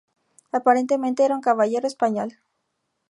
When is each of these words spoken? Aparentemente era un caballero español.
Aparentemente 0.59 1.21
era 1.25 1.37
un 1.39 1.45
caballero 1.47 1.85
español. 1.91 2.29